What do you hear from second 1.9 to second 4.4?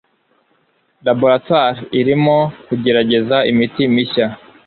irimo kugerageza imiti mishya